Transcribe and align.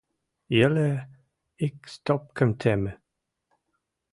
Йӹле 0.57 0.89
ик 1.65 1.75
стопкам 1.93 2.51
темӹ! 2.59 2.93